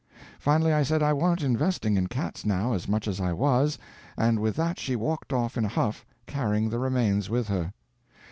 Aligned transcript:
Finally, 0.39 0.73
I 0.73 0.81
said 0.81 1.03
I 1.03 1.13
warn't 1.13 1.43
investing 1.43 1.95
in 1.95 2.07
cats 2.07 2.43
now 2.43 2.73
as 2.73 2.87
much 2.87 3.07
as 3.07 3.21
I 3.21 3.33
was, 3.33 3.77
and 4.17 4.39
with 4.39 4.55
that 4.55 4.79
she 4.79 4.95
walked 4.95 5.31
off 5.31 5.57
in 5.59 5.65
a 5.65 5.67
huff, 5.67 6.07
carrying 6.25 6.71
the 6.71 6.79
remains 6.79 7.29
with 7.29 7.49
her. 7.49 7.71